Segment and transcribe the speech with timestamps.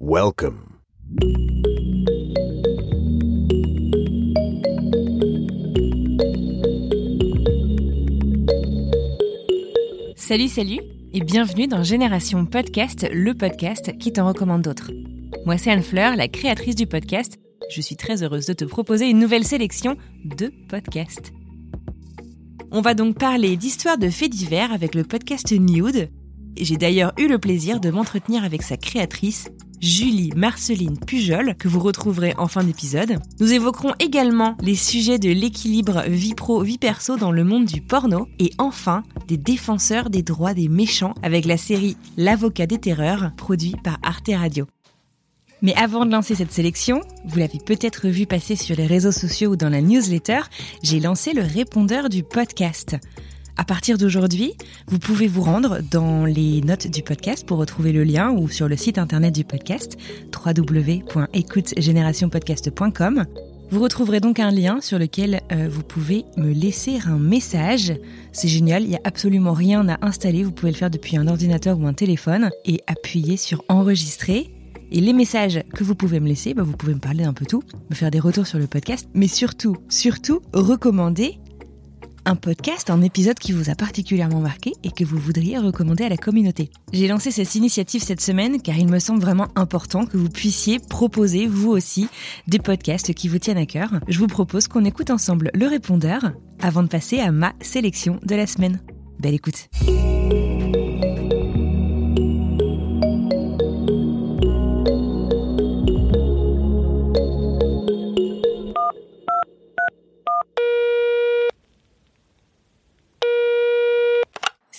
[0.00, 0.80] Welcome.
[10.16, 10.80] Salut, salut
[11.12, 14.90] et bienvenue dans Génération Podcast, le podcast qui t'en recommande d'autres.
[15.46, 17.38] Moi, c'est Anne Fleur, la créatrice du podcast.
[17.70, 21.32] Je suis très heureuse de te proposer une nouvelle sélection de podcasts.
[22.72, 26.10] On va donc parler d'histoires de faits divers avec le podcast Nude.
[26.56, 29.48] J'ai d'ailleurs eu le plaisir de m'entretenir avec sa créatrice,
[29.84, 33.18] Julie Marceline Pujol, que vous retrouverez en fin d'épisode.
[33.38, 38.26] Nous évoquerons également les sujets de l'équilibre vie pro-vie perso dans le monde du porno
[38.38, 43.76] et enfin des défenseurs des droits des méchants avec la série L'avocat des terreurs, produit
[43.84, 44.66] par Arte Radio.
[45.60, 49.50] Mais avant de lancer cette sélection, vous l'avez peut-être vu passer sur les réseaux sociaux
[49.50, 50.40] ou dans la newsletter,
[50.82, 52.96] j'ai lancé le répondeur du podcast.
[53.56, 54.54] À partir d'aujourd'hui,
[54.88, 58.66] vous pouvez vous rendre dans les notes du podcast pour retrouver le lien ou sur
[58.66, 59.96] le site internet du podcast
[60.34, 63.24] www.écoutegenerationpodcast.com.
[63.70, 67.92] Vous retrouverez donc un lien sur lequel euh, vous pouvez me laisser un message.
[68.32, 71.28] C'est génial, il n'y a absolument rien à installer, vous pouvez le faire depuis un
[71.28, 74.52] ordinateur ou un téléphone et appuyer sur enregistrer.
[74.90, 77.46] Et les messages que vous pouvez me laisser, bah, vous pouvez me parler d'un peu
[77.46, 81.38] tout, me faire des retours sur le podcast, mais surtout, surtout, recommander
[82.24, 86.08] un podcast, un épisode qui vous a particulièrement marqué et que vous voudriez recommander à
[86.08, 86.70] la communauté.
[86.92, 90.78] J'ai lancé cette initiative cette semaine car il me semble vraiment important que vous puissiez
[90.78, 92.08] proposer, vous aussi,
[92.46, 93.90] des podcasts qui vous tiennent à cœur.
[94.08, 98.34] Je vous propose qu'on écoute ensemble le répondeur avant de passer à ma sélection de
[98.34, 98.80] la semaine.
[99.18, 99.68] Belle écoute.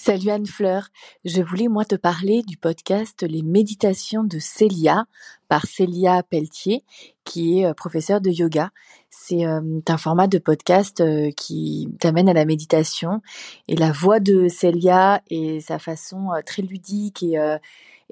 [0.05, 0.89] Salut Anne Fleur,
[1.23, 5.05] je voulais moi te parler du podcast Les méditations de Célia
[5.47, 6.83] par Célia Pelletier
[7.23, 8.69] qui est euh, professeure de yoga.
[9.09, 13.23] C'est euh, un format de podcast euh, qui t'amène à la méditation
[13.67, 17.39] et la voix de Célia et sa façon très ludique et,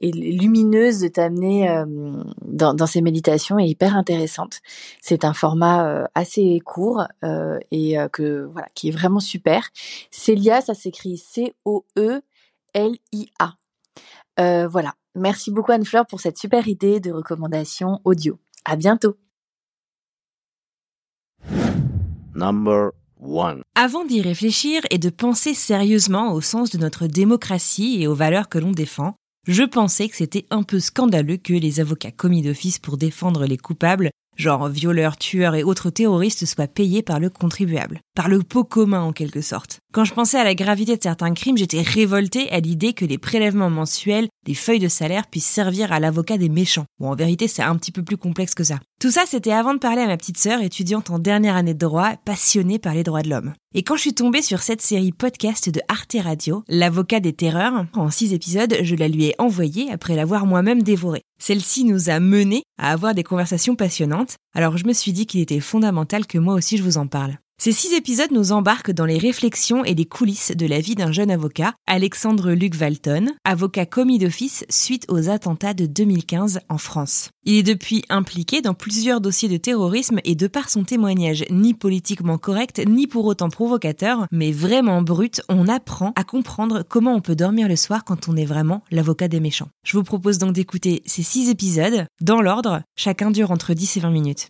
[0.02, 1.86] et lumineuse de t'amener euh,
[2.42, 4.60] dans, dans ces méditations est hyper intéressante.
[5.02, 9.70] C'est un format euh, assez court euh, et euh, que voilà qui est vraiment super.
[10.12, 12.24] Célia, ça s'écrit C-O-E-L-I-A.
[14.40, 14.94] Euh, voilà.
[15.16, 18.40] Merci beaucoup Anne-Fleur pour cette super idée de recommandation audio.
[18.66, 19.16] À bientôt.
[22.34, 22.90] Number
[23.22, 23.62] one.
[23.76, 28.50] Avant d'y réfléchir et de penser sérieusement au sens de notre démocratie et aux valeurs
[28.50, 29.16] que l'on défend,
[29.48, 33.58] je pensais que c'était un peu scandaleux que les avocats commis d'office pour défendre les
[33.58, 38.64] coupables, genre violeurs, tueurs et autres terroristes, soient payés par le contribuable, par le pot
[38.64, 39.80] commun en quelque sorte.
[39.94, 43.18] Quand je pensais à la gravité de certains crimes, j'étais révoltée à l'idée que les
[43.18, 46.86] prélèvements mensuels, des feuilles de salaire puissent servir à l'avocat des méchants.
[47.00, 48.80] Bon, en vérité, c'est un petit peu plus complexe que ça.
[49.00, 51.80] Tout ça, c'était avant de parler à ma petite sœur, étudiante en dernière année de
[51.80, 53.54] droit, passionnée par les droits de l'homme.
[53.76, 57.86] Et quand je suis tombée sur cette série podcast de Arte Radio, L'avocat des terreurs,
[57.94, 61.24] en six épisodes, je la lui ai envoyée après l'avoir moi-même dévorée.
[61.40, 65.42] Celle-ci nous a menés à avoir des conversations passionnantes, alors je me suis dit qu'il
[65.42, 67.38] était fondamental que moi aussi je vous en parle.
[67.64, 71.14] Ces six épisodes nous embarquent dans les réflexions et les coulisses de la vie d'un
[71.14, 77.30] jeune avocat, Alexandre Luc Valton, avocat commis d'office suite aux attentats de 2015 en France.
[77.46, 81.74] Il est depuis impliqué dans plusieurs dossiers de terrorisme et de par son témoignage ni
[81.74, 87.22] politiquement correct ni pour autant provocateur, mais vraiment brut, on apprend à comprendre comment on
[87.22, 89.70] peut dormir le soir quand on est vraiment l'avocat des méchants.
[89.86, 94.00] Je vous propose donc d'écouter ces six épisodes dans l'ordre, chacun dure entre 10 et
[94.02, 94.50] 20 minutes.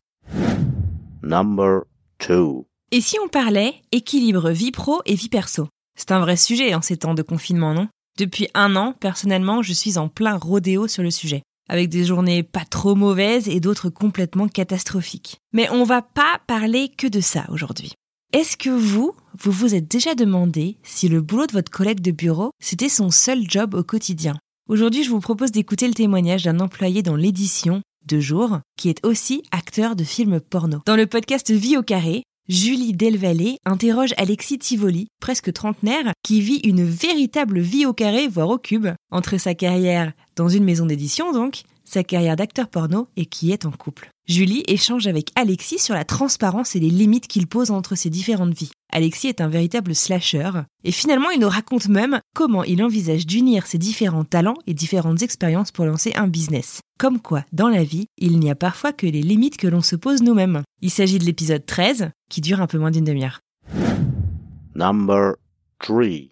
[1.21, 1.83] Number
[2.17, 2.65] two.
[2.95, 5.67] Et si on parlait équilibre vie pro et vie perso?
[5.97, 7.87] C'est un vrai sujet en ces temps de confinement, non?
[8.19, 12.43] Depuis un an, personnellement, je suis en plein rodéo sur le sujet, avec des journées
[12.43, 15.37] pas trop mauvaises et d'autres complètement catastrophiques.
[15.53, 17.93] Mais on va pas parler que de ça aujourd'hui.
[18.31, 22.11] Est-ce que vous, vous vous êtes déjà demandé si le boulot de votre collègue de
[22.11, 24.37] bureau, c'était son seul job au quotidien?
[24.69, 29.03] Aujourd'hui, je vous propose d'écouter le témoignage d'un employé dans l'édition de jour, qui est
[29.03, 30.81] aussi acteur de films porno.
[30.85, 36.59] Dans le podcast Vie au carré, Julie Delvalle interroge Alexis Tivoli, presque trentenaire, qui vit
[36.65, 41.31] une véritable vie au carré, voire au cube, entre sa carrière dans une maison d'édition
[41.31, 41.63] donc,
[41.93, 44.09] sa carrière d'acteur porno et qui est en couple.
[44.27, 48.57] Julie échange avec Alexis sur la transparence et les limites qu'il pose entre ses différentes
[48.57, 48.71] vies.
[48.91, 50.51] Alexis est un véritable slasher,
[50.83, 55.21] et finalement il nous raconte même comment il envisage d'unir ses différents talents et différentes
[55.21, 56.79] expériences pour lancer un business.
[56.97, 59.95] Comme quoi, dans la vie, il n'y a parfois que les limites que l'on se
[59.95, 60.63] pose nous-mêmes.
[60.81, 63.39] Il s'agit de l'épisode 13, qui dure un peu moins d'une demi-heure.
[64.75, 65.42] Number 3.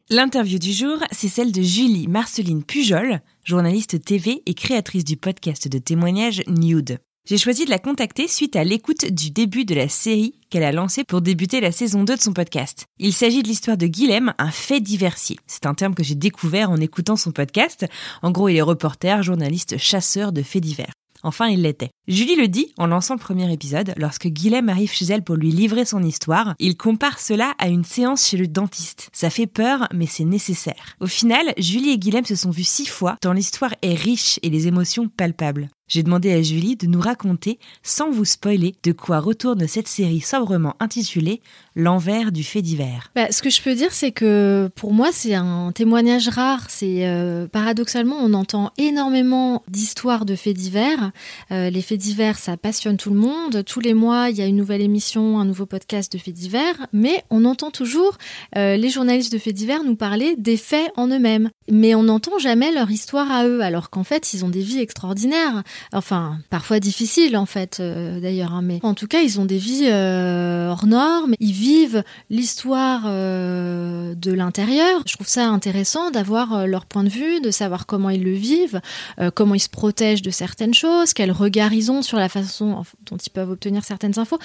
[0.09, 5.67] L'interview du jour, c'est celle de Julie Marceline Pujol, journaliste TV et créatrice du podcast
[5.67, 6.99] de témoignages Nude.
[7.27, 10.71] J'ai choisi de la contacter suite à l'écoute du début de la série qu'elle a
[10.71, 12.85] lancée pour débuter la saison 2 de son podcast.
[12.97, 15.37] Il s'agit de l'histoire de Guilhem, un fait diversier.
[15.47, 17.85] C'est un terme que j'ai découvert en écoutant son podcast.
[18.21, 20.93] En gros, il est reporter, journaliste, chasseur de faits divers.
[21.23, 21.91] Enfin, il l'était.
[22.07, 25.51] Julie le dit en lançant le premier épisode, lorsque Guilhem arrive chez elle pour lui
[25.51, 29.09] livrer son histoire, il compare cela à une séance chez le dentiste.
[29.13, 30.95] Ça fait peur, mais c'est nécessaire.
[30.99, 34.49] Au final, Julie et Guilhem se sont vus six fois, tant l'histoire est riche et
[34.49, 35.69] les émotions palpables.
[35.91, 40.21] J'ai demandé à Julie de nous raconter, sans vous spoiler, de quoi retourne cette série
[40.21, 41.41] sobrement intitulée
[41.75, 43.11] L'envers du fait divers.
[43.15, 46.65] Bah, ce que je peux dire, c'est que pour moi, c'est un témoignage rare.
[46.69, 51.11] C'est euh, paradoxalement, on entend énormément d'histoires de faits divers.
[51.51, 53.63] Euh, les faits divers, ça passionne tout le monde.
[53.65, 56.87] Tous les mois, il y a une nouvelle émission, un nouveau podcast de faits divers.
[56.91, 58.17] Mais on entend toujours
[58.57, 61.51] euh, les journalistes de faits divers nous parler des faits en eux-mêmes.
[61.69, 64.79] Mais on n'entend jamais leur histoire à eux, alors qu'en fait, ils ont des vies
[64.79, 65.63] extraordinaires.
[65.93, 68.53] Enfin, parfois difficiles, en fait, d'ailleurs.
[68.53, 68.61] Hein.
[68.61, 71.33] Mais en tout cas, ils ont des vies hors normes.
[71.39, 75.03] Ils vivent l'histoire euh, de l'intérieur.
[75.05, 78.33] Je trouve ça intéressant d'avoir euh, leur point de vue, de savoir comment ils le
[78.33, 78.81] vivent,
[79.19, 82.83] euh, comment ils se protègent de certaines choses, quel regard ils ont sur la façon
[83.09, 84.39] dont ils peuvent obtenir certaines infos.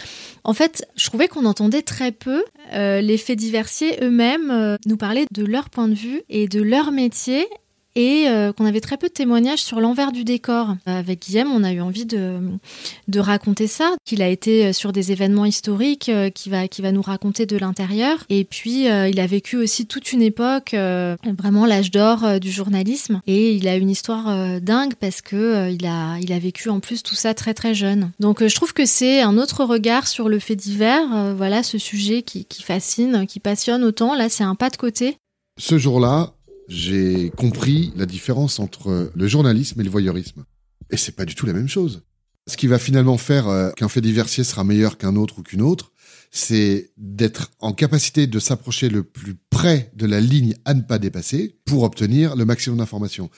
[0.44, 5.44] En fait, je trouvais qu'on entendait très peu les faits diversiers eux-mêmes nous parler de
[5.44, 7.46] leur point de vue et de leur métier
[7.96, 10.76] et euh, qu'on avait très peu de témoignages sur l'envers du décor.
[10.84, 12.38] Avec Guillaume, on a eu envie de,
[13.18, 17.46] raconter ça, qu'il a été sur des événements historiques, euh, qui, va, va nous raconter
[17.46, 18.18] de l'intérieur.
[18.28, 23.22] Et puis, euh, il a vécu aussi toute une époque, vraiment l'âge d'or du journalisme.
[23.26, 27.32] Et il a une histoire dingue parce que il a vécu en plus tout ça
[27.32, 28.10] très très jeune.
[28.20, 31.34] Donc, je trouve que c'est un autre regard sur le fait divers.
[31.34, 34.14] voilà, ce sujet qui, qui fascine, qui passionne autant.
[34.14, 35.16] Là, c'est un pas de côté.
[35.58, 36.35] Ce jour-là,
[36.68, 40.44] j'ai compris la différence entre le journalisme et le voyeurisme.
[40.90, 42.02] Et c'est pas du tout la même chose.
[42.48, 45.62] Ce qui va finalement faire euh, qu'un fait diversier sera meilleur qu'un autre ou qu'une
[45.62, 45.92] autre,
[46.30, 50.98] c'est d'être en capacité de s'approcher le plus près de la ligne à ne pas
[50.98, 53.30] dépasser pour obtenir le maximum d'informations,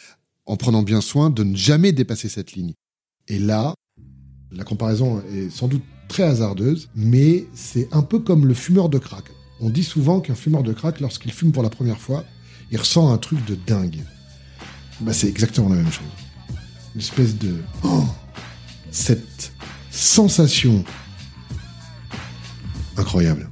[0.46, 2.75] en prenant bien soin de ne jamais dépasser cette ligne.
[3.28, 3.75] Et là,
[4.50, 8.98] la comparaison est sans doute très hasardeuse, mais c'est un peu comme le fumeur de
[8.98, 9.25] crack.
[9.60, 12.25] On dit souvent qu'un fumeur de crack, lorsqu'il fume pour la première fois,
[12.70, 14.02] il ressent un truc de dingue.
[15.00, 16.06] Bah, c'est exactement la même chose.
[16.94, 17.62] Une espèce de.
[17.82, 18.05] Oh,
[18.90, 19.52] cette
[19.90, 20.84] sensation
[22.96, 23.49] incroyable.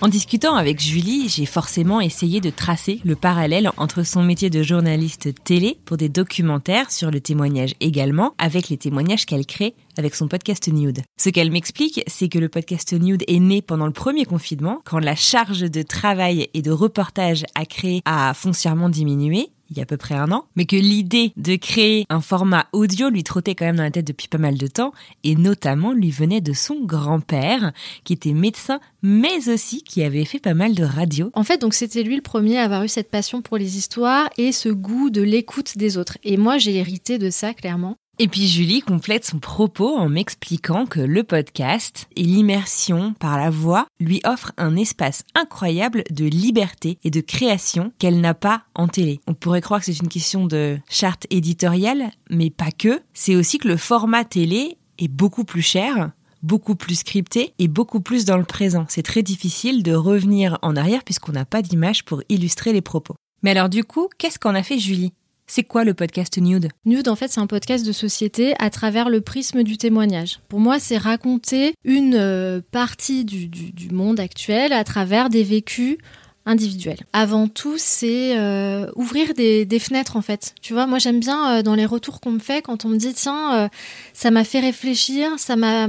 [0.00, 4.62] En discutant avec Julie, j'ai forcément essayé de tracer le parallèle entre son métier de
[4.62, 10.14] journaliste télé pour des documentaires sur le témoignage également, avec les témoignages qu'elle crée avec
[10.14, 11.02] son podcast Nude.
[11.18, 15.00] Ce qu'elle m'explique, c'est que le podcast Nude est né pendant le premier confinement, quand
[15.00, 19.82] la charge de travail et de reportage à créer a foncièrement diminué, il y a
[19.82, 23.54] à peu près un an, mais que l'idée de créer un format audio lui trottait
[23.54, 24.92] quand même dans la tête depuis pas mal de temps,
[25.24, 27.72] et notamment lui venait de son grand-père,
[28.04, 31.30] qui était médecin, mais aussi qui avait fait pas mal de radio.
[31.34, 34.28] En fait, donc c'était lui le premier à avoir eu cette passion pour les histoires
[34.38, 36.18] et ce goût de l'écoute des autres.
[36.24, 37.96] Et moi, j'ai hérité de ça, clairement.
[38.20, 43.48] Et puis Julie complète son propos en m'expliquant que le podcast et l'immersion par la
[43.48, 48.88] voix lui offrent un espace incroyable de liberté et de création qu'elle n'a pas en
[48.88, 49.20] télé.
[49.28, 53.00] On pourrait croire que c'est une question de charte éditoriale, mais pas que.
[53.14, 56.10] C'est aussi que le format télé est beaucoup plus cher
[56.40, 58.86] beaucoup plus scripté et beaucoup plus dans le présent.
[58.88, 63.16] C'est très difficile de revenir en arrière puisqu'on n'a pas d'image pour illustrer les propos.
[63.42, 65.12] Mais alors du coup, qu'est-ce qu'en a fait Julie?
[65.48, 66.68] C'est quoi le podcast Nude?
[66.84, 70.40] Nude, en fait, c'est un podcast de société à travers le prisme du témoignage.
[70.48, 73.48] Pour moi, c'est raconter une euh, partie du,
[73.90, 75.96] monde actuel à travers des vécus
[76.44, 76.98] individuels.
[77.14, 80.54] Avant tout, c'est euh, ouvrir des, fenêtres en fait.
[80.60, 82.96] Tu vois, moi j'aime bien euh, dans les retours qu'on me fait quand on me
[82.96, 83.70] dit tiens,
[84.12, 85.88] ça m'a fait réfléchir, ça m'a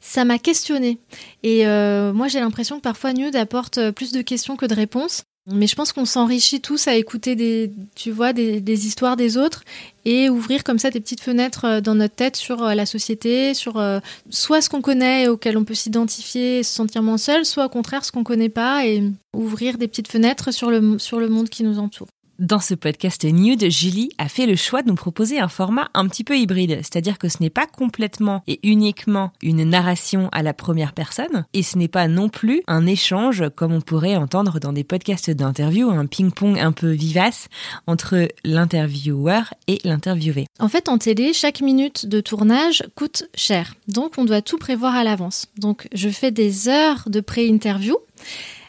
[0.00, 0.98] ça m'a questionné.
[1.42, 5.24] Et moi j'ai l'impression que parfois Nude apporte plus de questions que de réponses.
[5.46, 9.64] Mais je pense qu'on s'enrichit tous à écouter des, tu vois, des, histoires des autres
[10.04, 13.52] et ouvrir comme ça des petites fenêtres euh, dans notre tête sur euh, la société,
[13.52, 13.98] sur euh,
[14.30, 17.66] soit ce qu'on connaît et auquel on peut s'identifier et se sentir moins seul, soit
[17.66, 19.02] au contraire ce qu'on connaît pas et
[19.34, 22.08] ouvrir des petites fenêtres sur le, sur le monde qui nous entoure.
[22.42, 26.08] Dans ce podcast Nude, Julie a fait le choix de nous proposer un format un
[26.08, 30.52] petit peu hybride, c'est-à-dire que ce n'est pas complètement et uniquement une narration à la
[30.52, 34.72] première personne, et ce n'est pas non plus un échange comme on pourrait entendre dans
[34.72, 37.46] des podcasts d'interview, un ping-pong un peu vivace
[37.86, 40.46] entre l'intervieweur et l'interviewé.
[40.58, 44.96] En fait, en télé, chaque minute de tournage coûte cher, donc on doit tout prévoir
[44.96, 45.46] à l'avance.
[45.58, 47.98] Donc je fais des heures de pré-interview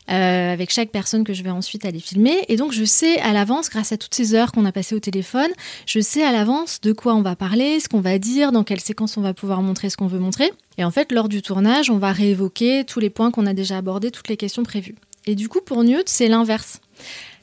[0.10, 2.38] euh, avec chaque personne que je vais ensuite aller filmer.
[2.48, 5.00] Et donc je sais à l'avance, grâce à toutes ces heures qu'on a passées au
[5.00, 5.50] téléphone,
[5.86, 8.80] je sais à l'avance de quoi on va parler, ce qu'on va dire, dans quelle
[8.80, 10.52] séquence on va pouvoir montrer ce qu'on veut montrer.
[10.78, 13.78] Et en fait, lors du tournage, on va réévoquer tous les points qu'on a déjà
[13.78, 14.96] abordés, toutes les questions prévues.
[15.26, 16.80] Et du coup, pour Newt, c'est l'inverse.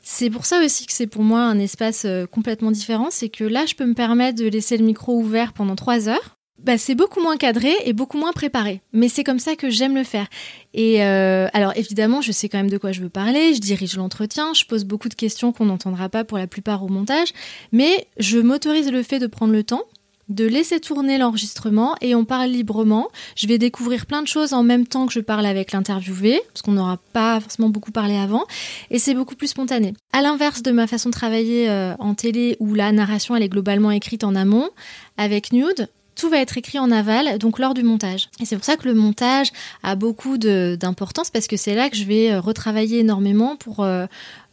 [0.03, 3.45] C'est pour ça aussi que c'est pour moi un espace euh, complètement différent, c'est que
[3.45, 6.95] là, je peux me permettre de laisser le micro ouvert pendant trois heures bah, c'est
[6.95, 8.81] beaucoup moins cadré et beaucoup moins préparé.
[8.93, 10.27] Mais c'est comme ça que j'aime le faire.
[10.75, 13.97] Et euh, alors évidemment, je sais quand même de quoi je veux parler, je dirige
[13.97, 17.29] l'entretien, je pose beaucoup de questions qu'on n'entendra pas pour la plupart au montage,
[17.73, 19.83] mais je m'autorise le fait de prendre le temps
[20.31, 23.09] de laisser tourner l'enregistrement et on parle librement.
[23.37, 26.63] Je vais découvrir plein de choses en même temps que je parle avec l'interviewé, parce
[26.63, 28.45] qu'on n'aura pas forcément beaucoup parlé avant,
[28.91, 29.93] et c'est beaucoup plus spontané.
[30.13, 33.49] À l'inverse de ma façon de travailler euh, en télé où la narration elle est
[33.49, 34.71] globalement écrite en amont,
[35.17, 35.89] avec Nude,
[36.21, 38.29] tout va être écrit en aval, donc lors du montage.
[38.41, 41.97] Et c'est pour ça que le montage a beaucoup d'importance parce que c'est là que
[41.97, 44.05] je vais euh, retravailler énormément pour euh,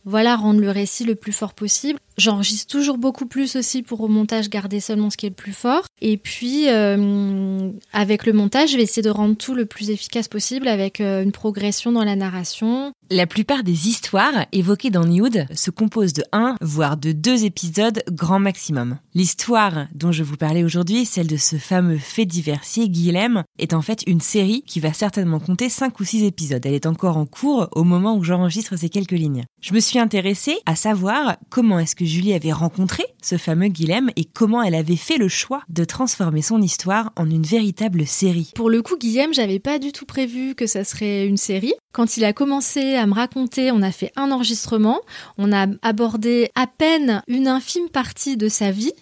[0.06, 2.00] voilà rendre le récit le plus fort possible.
[2.18, 5.54] J'enregistre toujours beaucoup plus aussi pour au montage garder seulement ce qui est le plus
[5.54, 5.84] fort.
[6.02, 10.28] Et puis euh, avec le montage, je vais essayer de rendre tout le plus efficace
[10.28, 15.72] possible avec une progression dans la narration, la plupart des histoires évoquées dans Nude se
[15.72, 18.98] composent de un, voire de deux épisodes grand maximum.
[19.14, 23.82] L'histoire dont je vous parlais aujourd'hui, celle de ce fameux fait diversier Guilhem, est en
[23.82, 26.66] fait une série qui va certainement compter cinq ou six épisodes.
[26.66, 29.46] Elle est encore en cours au moment où j'enregistre ces quelques lignes.
[29.62, 34.10] Je me suis intéressée à savoir comment est-ce que Julie avait rencontré ce fameux Guilhem
[34.16, 38.52] et comment elle avait fait le choix de transformer son histoire en une véritable série.
[38.56, 41.74] Pour le coup, Guilhem, j'avais pas du tout prévu que ça serait une série.
[41.92, 45.02] Quand il a commencé à me raconter, on a fait un enregistrement,
[45.38, 48.94] on a abordé à peine une infime partie de sa vie.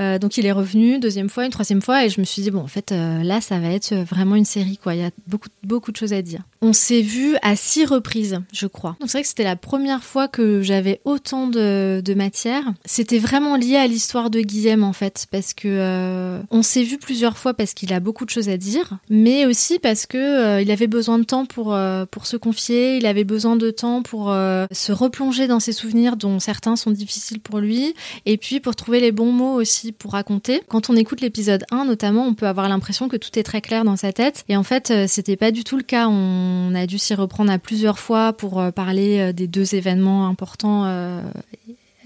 [0.00, 2.50] Euh, donc il est revenu deuxième fois, une troisième fois, et je me suis dit
[2.50, 4.94] bon, en fait euh, là, ça va être vraiment une série quoi.
[4.94, 6.40] Il y a beaucoup beaucoup de choses à dire.
[6.60, 8.96] On s'est vu à six reprises, je crois.
[8.98, 12.64] Donc c'est vrai que c'était la première fois que j'avais autant de, matière.
[12.84, 16.98] C'était vraiment lié à l'histoire de Guillaume en fait, parce que euh, on s'est vu
[16.98, 20.62] plusieurs fois parce qu'il a beaucoup de choses à dire, mais aussi parce que euh,
[20.62, 24.02] il avait besoin de temps pour euh, pour se confier, il avait besoin de temps
[24.02, 27.94] pour se replonger dans ses souvenirs dont certains sont difficiles pour lui,
[28.26, 30.60] et puis pour trouver les bons mots aussi pour raconter.
[30.68, 33.84] Quand on écoute l'épisode 1 notamment, on peut avoir l'impression que tout est très clair
[33.84, 36.08] dans sa tête, et en fait c'était pas du tout le cas.
[36.08, 40.84] On a dû s'y reprendre à plusieurs fois pour parler des deux événements importants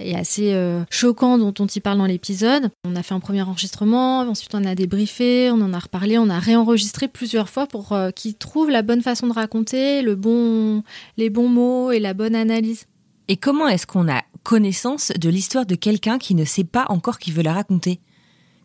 [0.02, 0.54] et assez
[0.90, 2.70] choquants dont on y parle dans l'épisode.
[2.84, 6.28] On a fait un premier enregistrement, ensuite on a débriefé, on en a reparlé, on
[6.28, 10.82] a réenregistré plusieurs fois pour qu'ils trouvent la bonne façon de raconter, le bon,
[11.16, 12.86] les bons mots et la bonne analyse.
[13.28, 17.18] Et comment est-ce qu'on a connaissance de l'histoire de quelqu'un qui ne sait pas encore
[17.18, 18.00] qui veut la raconter?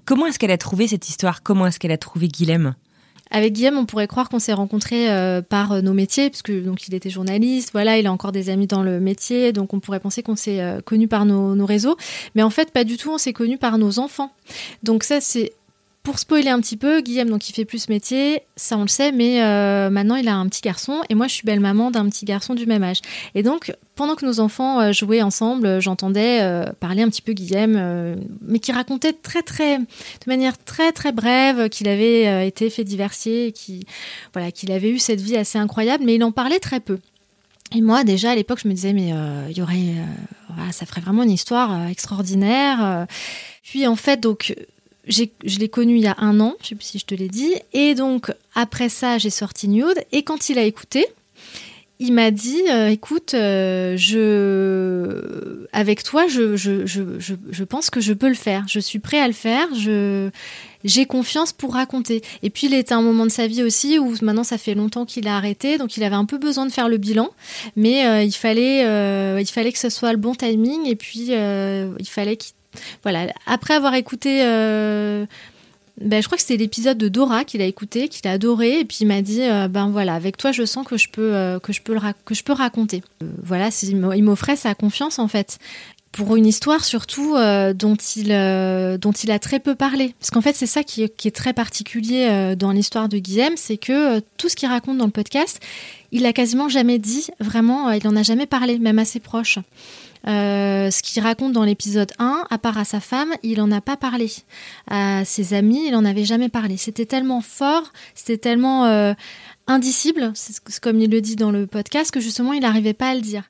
[0.06, 1.44] Comment est-ce qu'elle a trouvé cette histoire?
[1.44, 2.76] Comment est-ce qu'elle a trouvé Guilhem?
[3.32, 6.88] Avec Guillaume, on pourrait croire qu'on s'est rencontrés euh, par euh, nos métiers, puisque donc
[6.88, 10.00] il était journaliste, voilà, il a encore des amis dans le métier, donc on pourrait
[10.00, 11.98] penser qu'on s'est euh, connus par nos, nos, réseaux,
[12.36, 14.32] mais en fait pas du tout, on s'est connus par nos enfants.
[14.84, 15.54] Donc ça c'est
[16.08, 19.12] pour spoiler un petit peu, Guillaume, donc il fait plus métier, ça on le sait,
[19.12, 22.08] mais euh, maintenant il a un petit garçon et moi je suis belle maman d'un
[22.08, 23.02] petit garçon du même âge.
[23.36, 27.34] Et donc pendant que nos enfants euh, jouaient ensemble, j'entendais euh, parler un petit peu
[27.34, 29.84] Guillaume, mais qui racontait très très, de
[30.28, 33.86] manière très très brève, qu'il avait été fait diversier, qui
[34.32, 37.00] voilà, qu'il avait eu cette vie assez incroyable, mais il en parlait très peu.
[37.76, 39.12] Et moi, déjà à l'époque, je me disais, mais
[39.50, 39.96] il y aurait,
[40.72, 43.08] ça ferait vraiment une histoire extraordinaire.
[43.62, 44.56] Puis en fait, donc
[45.08, 47.30] je l'ai connu il y a un an, je sais plus si je te l'ai
[47.30, 47.54] dit.
[47.74, 50.04] Et donc, après ça, j'ai sorti Nude.
[50.12, 51.06] Et quand il a écouté,
[52.00, 53.98] il m'a dit euh, écoute, euh,
[55.74, 58.66] avec toi, je, pense que je peux le faire.
[58.68, 59.68] Je suis prêt à le faire.
[60.84, 62.22] J'ai confiance pour raconter.
[62.44, 64.76] Et puis, il était à un moment de sa vie aussi où maintenant, ça fait
[64.76, 65.80] longtemps qu'il a arrêté.
[65.80, 67.30] Donc, il avait un peu besoin de faire le bilan.
[67.76, 68.82] Mais euh, il, fallait,
[69.42, 70.86] il fallait que ce soit le bon timing.
[70.86, 72.54] Et puis, il fallait qu'il
[73.04, 75.26] voilà, après avoir écouté euh,
[76.00, 78.86] ben, je crois que c'était l'épisode de Dora qu'il a écouté, qu'il a adoré, et
[78.86, 81.60] puis il m'a dit, euh, ben voilà, avec toi, je sens que je peux, euh,
[81.60, 83.02] que je peux, que je peux raconter.
[83.44, 85.58] Voilà, il m'offrait sa confiance en fait
[86.12, 87.36] pour une histoire surtout
[87.76, 88.28] dont, il,
[89.00, 90.16] dont il a très peu parlé.
[90.20, 94.20] Parce qu'en fait, c'est ça qui, est très particulier dans l'histoire de Guillaume, c'est que
[94.38, 95.60] tout ce qu'il raconte dans le podcast,
[96.12, 99.60] il a quasiment jamais dit, vraiment, il en a jamais parlé, même à ses proches.
[100.28, 103.82] Euh, ce qu'il raconte dans l'épisode 1, à part à sa femme, il n'en a
[103.82, 104.32] pas parlé.
[104.90, 106.78] À ses amis, il n'en avait jamais parlé.
[106.78, 109.14] C'était tellement fort, c'était tellement euh,
[109.68, 113.16] indicible, c'est comme il le dit dans le podcast, que justement il n'arrivait pas à
[113.16, 113.44] le dire.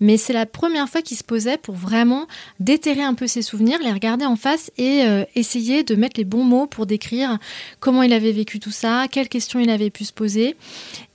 [0.00, 2.26] Mais c'est la première fois qu'il se posait pour vraiment
[2.60, 6.24] déterrer un peu ses souvenirs, les regarder en face et euh, essayer de mettre les
[6.24, 7.38] bons mots pour décrire
[7.80, 10.56] comment il avait vécu tout ça, quelles questions il avait pu se poser.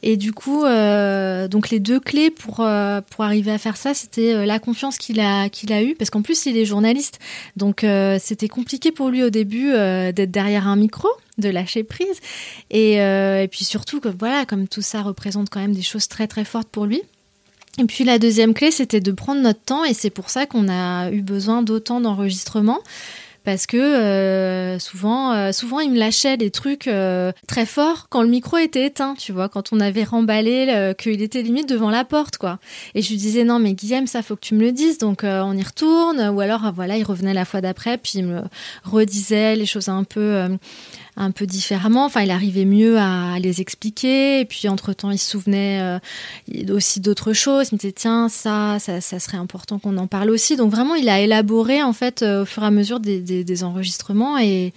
[0.01, 3.93] Et du coup, euh, donc les deux clés pour, euh, pour arriver à faire ça,
[3.93, 7.19] c'était la confiance qu'il a, qu'il a eue, parce qu'en plus il est journaliste,
[7.55, 7.85] donc
[8.19, 12.19] c'était compliqué pour lui au début d'être derrière un micro de lâcher prise.
[12.69, 16.27] Et, et, puis surtout, que, voilà, comme tout ça représente quand même des choses très
[16.27, 17.01] très fortes pour lui.
[17.79, 20.69] Et puis la deuxième clé, c'était de prendre notre temps, et c'est pour ça qu'on
[20.69, 22.81] a eu besoin d'autant d'enregistrements
[23.43, 28.21] parce que euh, souvent, euh, souvent il me lâchait des trucs euh, très forts quand
[28.21, 32.05] le micro était éteint, tu vois, quand on avait remballé, qu'il était limite devant la
[32.05, 32.59] porte, quoi.
[32.95, 35.23] Et je lui disais non mais Guillaume, ça faut que tu me le dises, donc
[35.23, 38.41] on y retourne, ou alors voilà, il revenait la fois d'après, puis il me
[38.83, 40.47] redisait les choses un peu
[41.15, 42.05] un peu différemment.
[42.05, 44.39] Enfin, il arrivait mieux à les expliquer.
[44.39, 47.69] Et puis, entre-temps, il se souvenait euh, aussi d'autres choses.
[47.71, 50.55] Il me disait, tiens, ça, ça, serait important qu'on en parle aussi.
[50.55, 54.37] Donc, vraiment, il a élaboré, en fait, euh, au fur et à mesure des, enregistrements.
[54.39, 54.73] Et,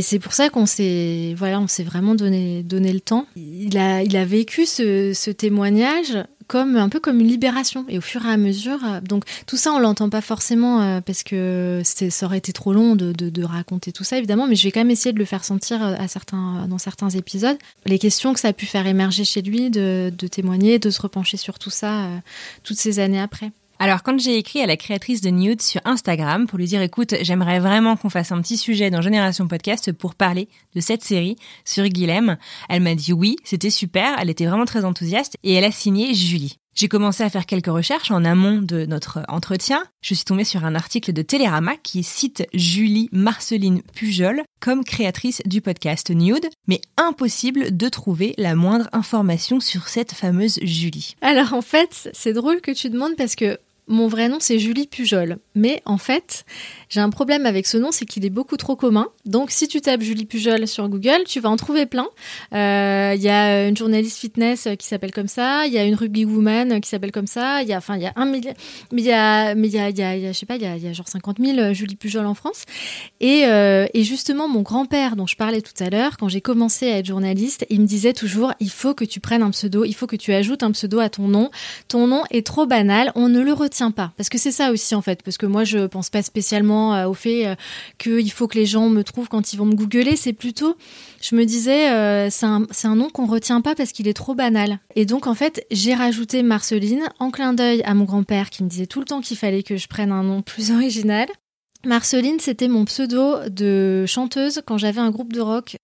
[0.00, 3.26] c'est pour ça qu'on s'est voilà, vraiment donné, donné le temps.
[3.36, 7.84] Il a, il a vécu ce témoignage comme un peu comme une libération.
[7.88, 11.00] Et au fur et à mesure euh, donc tout ça on l'entend pas forcément euh,
[11.00, 14.64] parce que ça aurait été trop long de, de, raconter tout ça évidemment mais je
[14.64, 17.58] vais quand même essayer de le faire sentir euh, à certains dans certains épisodes.
[17.86, 21.00] Les questions que ça a pu faire émerger chez lui de, de témoigner de se
[21.00, 22.08] repencher sur tout ça
[22.62, 26.46] toutes ces années après alors quand j'ai écrit à la créatrice de Nude sur Instagram
[26.46, 30.14] pour lui dire écoute, j'aimerais vraiment qu'on fasse un petit sujet dans Génération Podcast pour
[30.14, 32.36] parler de cette série sur Guilhem,
[32.68, 36.14] elle m'a dit oui, c'était super, elle était vraiment très enthousiaste et elle a signé
[36.14, 36.58] Julie.
[36.74, 39.84] J'ai commencé à faire quelques recherches en amont de notre entretien.
[40.02, 45.40] Je suis tombée sur un article de Télérama qui cite Julie Marceline Pujol comme créatrice
[45.46, 51.14] du podcast Nude, mais impossible de trouver la moindre information sur cette fameuse Julie.
[51.20, 54.86] Alors en fait, c'est drôle que tu demandes parce que mon vrai nom, c'est Julie
[54.86, 55.38] Pujol.
[55.54, 56.44] Mais en fait,
[56.88, 59.08] j'ai un problème avec ce nom, c'est qu'il est beaucoup trop commun.
[59.26, 62.06] Donc, si tu tapes Julie Pujol sur Google, tu vas en trouver plein.
[62.52, 65.66] Il euh, y a une journaliste fitness qui s'appelle comme ça.
[65.66, 67.62] Il y a une rugby woman qui s'appelle comme ça.
[67.62, 68.54] Il y a, enfin, il y a un million,
[68.90, 70.88] mais il y a, mais il y a, y a, je sais pas, il y
[70.88, 72.64] a, genre 50 000 Julie Pujol en France.
[73.20, 76.90] Et, euh, et justement, mon grand-père, dont je parlais tout à l'heure, quand j'ai commencé
[76.90, 79.94] à être journaliste, il me disait toujours, il faut que tu prennes un pseudo, il
[79.94, 81.50] faut que tu ajoutes un pseudo à ton nom.
[81.88, 84.12] Ton nom est trop banal, on ne le retient pas.
[84.16, 85.22] Parce que c'est ça aussi, en fait.
[85.22, 87.54] Parce que moi, je pense pas spécialement euh, au fait euh,
[87.98, 90.16] qu'il faut que les gens me trouvent quand ils vont me googler.
[90.16, 90.76] C'est plutôt,
[91.20, 94.78] je me disais, euh, c'est un, nom qu'on retient pas parce qu'il est trop banal.
[94.94, 98.68] Et donc, en fait, j'ai rajouté Marceline en clin d'œil à mon grand-père qui me
[98.68, 101.28] disait tout le temps qu'il fallait que je prenne un nom plus original.
[101.84, 105.76] Marceline, c'était mon pseudo de chanteuse quand j'avais un groupe de rock.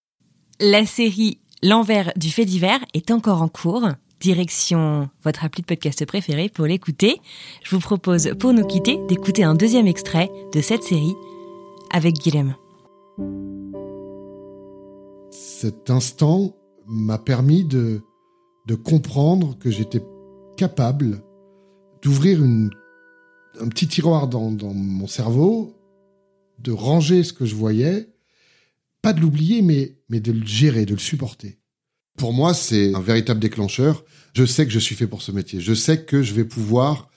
[0.58, 3.88] La série L'envers du fait divers est encore en cours
[4.20, 7.20] direction votre appli de podcast préféré pour l'écouter.
[7.64, 11.14] Je vous propose, pour nous quitter, d'écouter un deuxième extrait de cette série
[11.90, 12.54] avec Guilhem.
[15.30, 16.54] Cet instant
[16.86, 18.02] m'a permis de,
[18.84, 20.02] comprendre que j'étais
[20.56, 21.22] capable
[22.02, 25.74] d'ouvrir un petit tiroir dans, mon cerveau,
[26.58, 28.08] de ranger ce que je voyais,
[29.02, 31.59] pas de l'oublier, mais de le gérer, de le supporter.
[32.16, 34.04] Pour moi, c'est un véritable déclencheur.
[34.34, 35.60] Je sais que je suis fait pour ce métier.
[35.60, 37.10] Je sais que je vais pouvoir